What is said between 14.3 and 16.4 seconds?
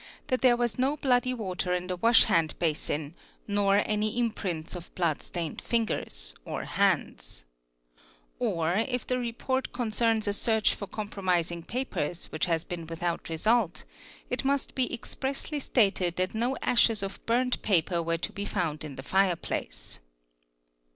must be ex pressly stated that